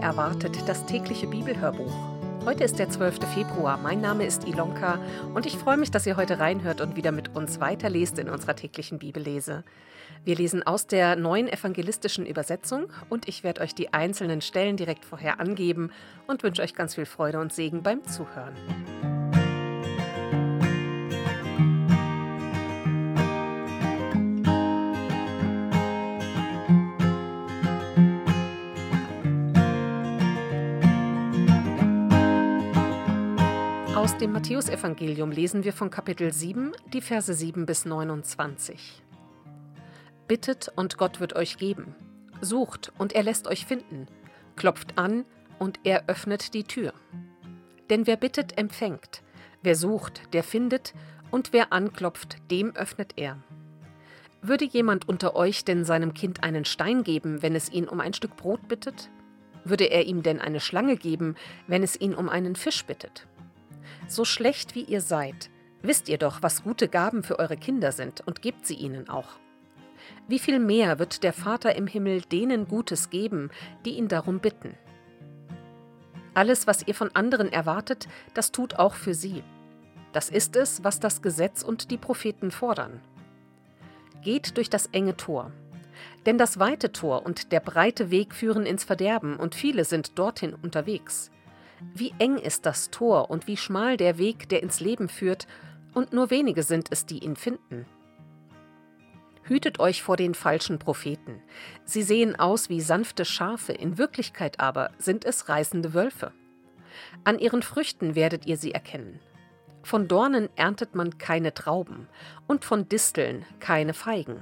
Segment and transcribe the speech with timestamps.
[0.00, 1.92] Erwartet, das tägliche Bibelhörbuch.
[2.44, 3.18] Heute ist der 12.
[3.34, 3.76] Februar.
[3.76, 4.98] Mein Name ist Ilonka
[5.34, 8.56] und ich freue mich, dass ihr heute reinhört und wieder mit uns weiterlest in unserer
[8.56, 9.62] täglichen Bibellese.
[10.24, 15.04] Wir lesen aus der neuen evangelistischen Übersetzung und ich werde euch die einzelnen Stellen direkt
[15.04, 15.92] vorher angeben
[16.26, 18.54] und wünsche euch ganz viel Freude und Segen beim Zuhören.
[34.00, 39.02] Aus dem Matthäusevangelium lesen wir von Kapitel 7, die Verse 7 bis 29.
[40.26, 41.94] Bittet und Gott wird euch geben.
[42.40, 44.06] Sucht und er lässt euch finden.
[44.56, 45.26] Klopft an
[45.58, 46.94] und er öffnet die Tür.
[47.90, 49.22] Denn wer bittet, empfängt.
[49.62, 50.94] Wer sucht, der findet.
[51.30, 53.36] Und wer anklopft, dem öffnet er.
[54.40, 58.14] Würde jemand unter euch denn seinem Kind einen Stein geben, wenn es ihn um ein
[58.14, 59.10] Stück Brot bittet?
[59.62, 61.34] Würde er ihm denn eine Schlange geben,
[61.66, 63.26] wenn es ihn um einen Fisch bittet?
[64.06, 65.50] So schlecht wie ihr seid,
[65.82, 69.38] wisst ihr doch, was gute Gaben für eure Kinder sind und gebt sie ihnen auch.
[70.28, 73.50] Wie viel mehr wird der Vater im Himmel denen Gutes geben,
[73.84, 74.74] die ihn darum bitten?
[76.34, 79.42] Alles, was ihr von anderen erwartet, das tut auch für sie.
[80.12, 83.00] Das ist es, was das Gesetz und die Propheten fordern.
[84.22, 85.52] Geht durch das enge Tor.
[86.26, 90.54] Denn das weite Tor und der breite Weg führen ins Verderben, und viele sind dorthin
[90.54, 91.30] unterwegs.
[91.94, 95.46] Wie eng ist das Tor und wie schmal der Weg, der ins Leben führt,
[95.94, 97.86] und nur wenige sind es, die ihn finden.
[99.42, 101.42] Hütet euch vor den falschen Propheten.
[101.84, 106.32] Sie sehen aus wie sanfte Schafe, in Wirklichkeit aber sind es reißende Wölfe.
[107.24, 109.18] An ihren Früchten werdet ihr sie erkennen.
[109.82, 112.06] Von Dornen erntet man keine Trauben
[112.46, 114.40] und von Disteln keine Feigen.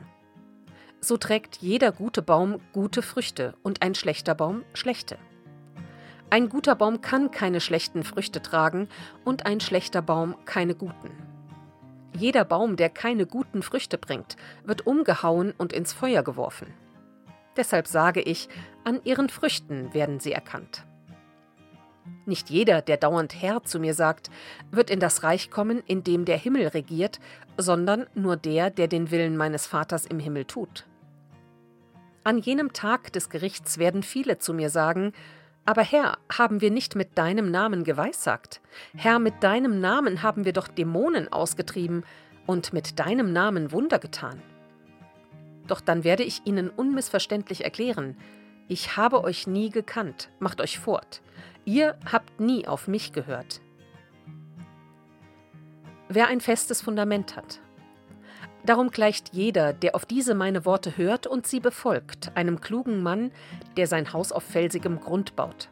[1.00, 5.16] So trägt jeder gute Baum gute Früchte und ein schlechter Baum schlechte.
[6.30, 8.88] Ein guter Baum kann keine schlechten Früchte tragen
[9.24, 11.10] und ein schlechter Baum keine guten.
[12.14, 16.74] Jeder Baum, der keine guten Früchte bringt, wird umgehauen und ins Feuer geworfen.
[17.56, 18.48] Deshalb sage ich,
[18.84, 20.84] an ihren Früchten werden sie erkannt.
[22.26, 24.30] Nicht jeder, der dauernd Herr zu mir sagt,
[24.70, 27.20] wird in das Reich kommen, in dem der Himmel regiert,
[27.56, 30.86] sondern nur der, der den Willen meines Vaters im Himmel tut.
[32.24, 35.14] An jenem Tag des Gerichts werden viele zu mir sagen,
[35.68, 38.62] aber Herr, haben wir nicht mit deinem Namen geweissagt?
[38.96, 42.04] Herr, mit deinem Namen haben wir doch Dämonen ausgetrieben
[42.46, 44.42] und mit deinem Namen Wunder getan.
[45.66, 48.16] Doch dann werde ich ihnen unmissverständlich erklären,
[48.66, 51.20] ich habe euch nie gekannt, macht euch fort.
[51.66, 53.60] Ihr habt nie auf mich gehört.
[56.08, 57.60] Wer ein festes Fundament hat,
[58.68, 63.30] Darum gleicht jeder, der auf diese meine Worte hört und sie befolgt, einem klugen Mann,
[63.78, 65.70] der sein Haus auf felsigem Grund baut.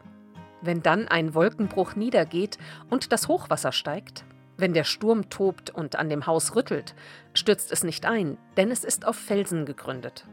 [0.63, 2.57] Wenn dann ein Wolkenbruch niedergeht
[2.89, 4.25] und das Hochwasser steigt,
[4.57, 6.95] wenn der Sturm tobt und an dem Haus rüttelt,
[7.35, 10.25] stürzt es nicht ein, denn es ist auf Felsen gegründet.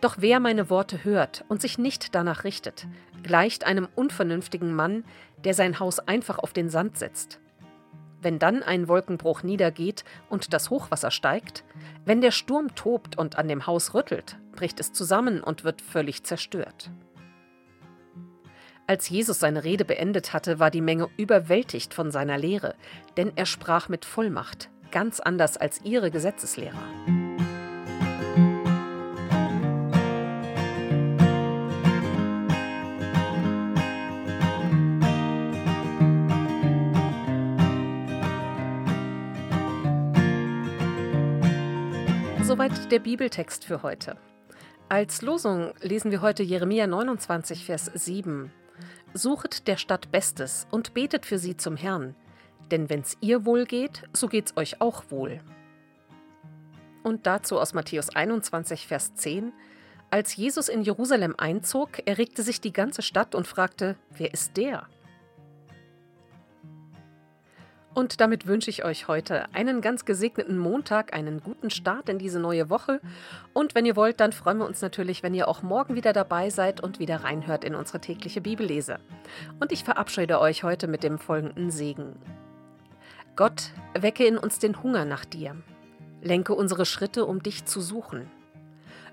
[0.00, 2.88] Doch wer meine Worte hört und sich nicht danach richtet,
[3.22, 5.04] gleicht einem unvernünftigen Mann,
[5.44, 7.38] der sein Haus einfach auf den Sand setzt.
[8.22, 11.64] Wenn dann ein Wolkenbruch niedergeht und das Hochwasser steigt,
[12.04, 16.24] wenn der Sturm tobt und an dem Haus rüttelt, bricht es zusammen und wird völlig
[16.24, 16.90] zerstört.
[18.86, 22.74] Als Jesus seine Rede beendet hatte, war die Menge überwältigt von seiner Lehre,
[23.16, 27.19] denn er sprach mit Vollmacht, ganz anders als ihre Gesetzeslehrer.
[42.50, 44.16] Soweit der Bibeltext für heute.
[44.88, 48.50] Als Losung lesen wir heute Jeremia 29, Vers 7.
[49.14, 52.16] Suchet der Stadt Bestes und betet für sie zum Herrn,
[52.72, 55.40] denn wenn's ihr wohl geht, so geht's euch auch wohl.
[57.04, 59.52] Und dazu aus Matthäus 21, Vers 10.
[60.10, 64.88] Als Jesus in Jerusalem einzog, erregte sich die ganze Stadt und fragte, wer ist der?
[67.92, 72.38] Und damit wünsche ich euch heute einen ganz gesegneten Montag, einen guten Start in diese
[72.38, 73.00] neue Woche.
[73.52, 76.50] Und wenn ihr wollt, dann freuen wir uns natürlich, wenn ihr auch morgen wieder dabei
[76.50, 79.00] seid und wieder reinhört in unsere tägliche Bibellese.
[79.58, 82.14] Und ich verabschiede euch heute mit dem folgenden Segen.
[83.34, 85.56] Gott, wecke in uns den Hunger nach dir.
[86.22, 88.30] Lenke unsere Schritte, um dich zu suchen.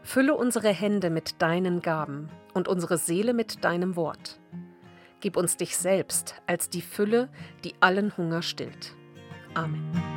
[0.04, 4.40] Fülle unsere Hände mit deinen Gaben und unsere Seele mit deinem Wort.
[5.20, 7.30] Gib uns dich selbst als die Fülle,
[7.64, 8.94] die allen Hunger stillt.
[9.54, 10.17] Amen.